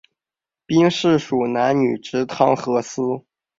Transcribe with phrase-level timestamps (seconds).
[0.65, 3.03] 兵事属南女直汤河司。